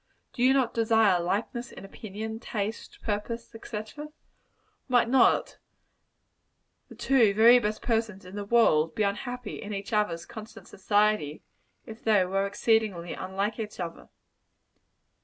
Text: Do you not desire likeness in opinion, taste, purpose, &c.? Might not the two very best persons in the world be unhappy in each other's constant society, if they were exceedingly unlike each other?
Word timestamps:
Do 0.33 0.41
you 0.41 0.51
not 0.51 0.73
desire 0.73 1.19
likeness 1.19 1.71
in 1.71 1.85
opinion, 1.85 2.39
taste, 2.39 2.97
purpose, 3.03 3.49
&c.? 3.63 3.79
Might 4.87 5.07
not 5.07 5.59
the 6.89 6.95
two 6.95 7.35
very 7.35 7.59
best 7.59 7.83
persons 7.83 8.25
in 8.25 8.33
the 8.35 8.43
world 8.43 8.95
be 8.95 9.03
unhappy 9.03 9.61
in 9.61 9.75
each 9.75 9.93
other's 9.93 10.25
constant 10.25 10.67
society, 10.67 11.43
if 11.85 12.03
they 12.03 12.25
were 12.25 12.47
exceedingly 12.47 13.13
unlike 13.13 13.59
each 13.59 13.79
other? 13.79 14.09